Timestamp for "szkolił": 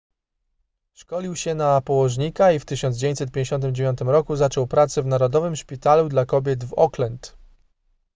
0.93-1.35